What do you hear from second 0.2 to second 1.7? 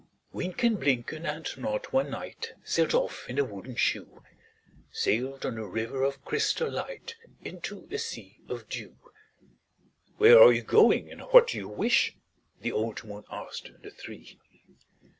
Wynken, Blynken, and